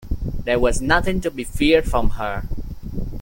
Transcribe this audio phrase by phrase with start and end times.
[0.45, 2.49] There was nothing to be feared from her.